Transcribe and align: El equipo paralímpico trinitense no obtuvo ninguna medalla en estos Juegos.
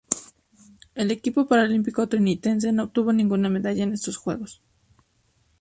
El 0.95 1.11
equipo 1.11 1.45
paralímpico 1.47 2.09
trinitense 2.09 2.71
no 2.71 2.85
obtuvo 2.85 3.13
ninguna 3.13 3.49
medalla 3.49 3.83
en 3.83 3.93
estos 3.93 4.17
Juegos. 4.17 4.59